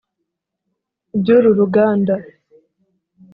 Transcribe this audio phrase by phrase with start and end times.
[1.19, 2.15] byuru ruganda”